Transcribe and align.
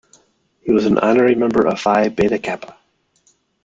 He 0.61 0.71
was 0.71 0.87
an 0.87 0.97
Honorary 0.97 1.35
Member 1.35 1.67
of 1.67 1.79
Phi 1.79 2.09
Beta 2.09 2.39
Kappa. 2.39 2.75